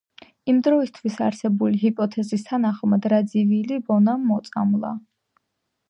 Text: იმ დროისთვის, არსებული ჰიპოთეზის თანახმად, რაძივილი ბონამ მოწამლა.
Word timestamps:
იმ 0.51 0.61
დროისთვის, 0.67 1.17
არსებული 1.25 1.77
ჰიპოთეზის 1.83 2.47
თანახმად, 2.49 3.07
რაძივილი 3.15 3.79
ბონამ 3.91 4.29
მოწამლა. 4.35 4.97